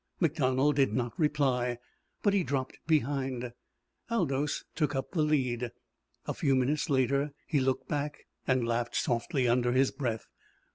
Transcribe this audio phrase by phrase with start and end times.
[0.19, 1.77] MacDonald did not reply,
[2.23, 3.53] but he dropped behind.
[4.09, 5.69] Aldous took up the lead.
[6.25, 10.25] A few minutes later he looked back, and laughed softly under his breath.